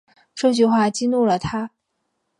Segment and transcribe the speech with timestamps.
[0.33, 1.69] 这句话激怒了他